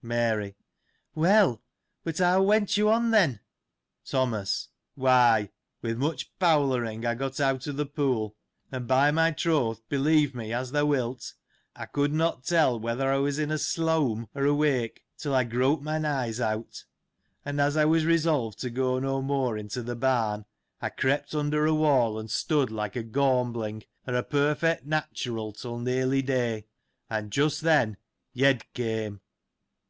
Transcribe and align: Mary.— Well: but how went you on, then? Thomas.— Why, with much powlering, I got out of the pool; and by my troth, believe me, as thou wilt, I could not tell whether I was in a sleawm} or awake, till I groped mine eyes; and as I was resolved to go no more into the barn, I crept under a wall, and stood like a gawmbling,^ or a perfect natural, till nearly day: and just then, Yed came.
Mary.— 0.00 0.54
Well: 1.16 1.60
but 2.04 2.18
how 2.18 2.40
went 2.42 2.76
you 2.76 2.88
on, 2.88 3.10
then? 3.10 3.40
Thomas.— 4.04 4.68
Why, 4.94 5.50
with 5.82 5.98
much 5.98 6.38
powlering, 6.38 7.04
I 7.04 7.16
got 7.16 7.40
out 7.40 7.66
of 7.66 7.76
the 7.76 7.84
pool; 7.84 8.36
and 8.70 8.86
by 8.86 9.10
my 9.10 9.32
troth, 9.32 9.82
believe 9.88 10.36
me, 10.36 10.52
as 10.52 10.70
thou 10.70 10.84
wilt, 10.86 11.34
I 11.74 11.86
could 11.86 12.12
not 12.12 12.44
tell 12.44 12.78
whether 12.78 13.12
I 13.12 13.16
was 13.16 13.40
in 13.40 13.50
a 13.50 13.58
sleawm} 13.58 14.28
or 14.36 14.44
awake, 14.44 15.02
till 15.16 15.34
I 15.34 15.42
groped 15.42 15.82
mine 15.82 16.04
eyes; 16.04 16.38
and 16.38 17.60
as 17.60 17.76
I 17.76 17.84
was 17.84 18.04
resolved 18.06 18.60
to 18.60 18.70
go 18.70 19.00
no 19.00 19.20
more 19.20 19.58
into 19.58 19.82
the 19.82 19.96
barn, 19.96 20.44
I 20.80 20.90
crept 20.90 21.34
under 21.34 21.66
a 21.66 21.74
wall, 21.74 22.20
and 22.20 22.30
stood 22.30 22.70
like 22.70 22.94
a 22.94 23.02
gawmbling,^ 23.02 23.82
or 24.06 24.14
a 24.14 24.22
perfect 24.22 24.86
natural, 24.86 25.52
till 25.52 25.80
nearly 25.80 26.22
day: 26.22 26.66
and 27.10 27.32
just 27.32 27.62
then, 27.62 27.96
Yed 28.32 28.62
came. 28.74 29.22